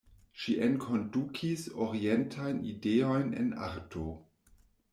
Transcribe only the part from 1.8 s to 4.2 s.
orientajn ideojn en arto.